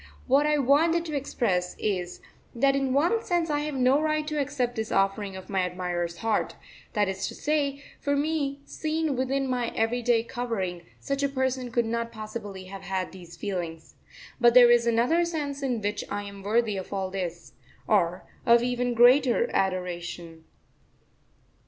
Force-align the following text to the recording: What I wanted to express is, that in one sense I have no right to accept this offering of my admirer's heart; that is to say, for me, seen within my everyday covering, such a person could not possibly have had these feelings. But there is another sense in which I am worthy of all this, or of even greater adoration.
What 0.25 0.47
I 0.47 0.57
wanted 0.57 1.05
to 1.05 1.15
express 1.15 1.75
is, 1.77 2.21
that 2.55 2.75
in 2.75 2.91
one 2.91 3.21
sense 3.23 3.51
I 3.51 3.59
have 3.59 3.75
no 3.75 4.01
right 4.01 4.27
to 4.29 4.41
accept 4.41 4.75
this 4.75 4.91
offering 4.91 5.35
of 5.35 5.47
my 5.47 5.61
admirer's 5.61 6.17
heart; 6.25 6.55
that 6.93 7.07
is 7.07 7.27
to 7.27 7.35
say, 7.35 7.83
for 7.99 8.15
me, 8.15 8.61
seen 8.65 9.15
within 9.15 9.47
my 9.47 9.67
everyday 9.75 10.23
covering, 10.23 10.81
such 10.99 11.21
a 11.21 11.29
person 11.29 11.69
could 11.69 11.85
not 11.85 12.11
possibly 12.11 12.63
have 12.63 12.81
had 12.81 13.11
these 13.11 13.37
feelings. 13.37 13.93
But 14.39 14.55
there 14.55 14.71
is 14.71 14.87
another 14.87 15.23
sense 15.23 15.61
in 15.61 15.81
which 15.81 16.03
I 16.09 16.23
am 16.23 16.41
worthy 16.41 16.77
of 16.77 16.91
all 16.91 17.11
this, 17.11 17.53
or 17.85 18.23
of 18.43 18.63
even 18.63 18.95
greater 18.95 19.51
adoration. 19.53 20.45